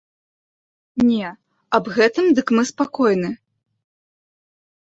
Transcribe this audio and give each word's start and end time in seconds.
Не, 1.09 1.33
аб 1.79 1.85
гэтым 1.97 2.25
дык 2.39 2.47
мы 2.57 2.63
спакойны. 2.71 3.29